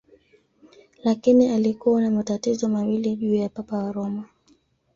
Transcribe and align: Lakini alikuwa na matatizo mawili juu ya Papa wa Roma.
Lakini 1.03 1.47
alikuwa 1.47 2.01
na 2.01 2.11
matatizo 2.11 2.69
mawili 2.69 3.15
juu 3.15 3.33
ya 3.33 3.49
Papa 3.49 3.77
wa 3.77 3.91
Roma. 3.91 4.25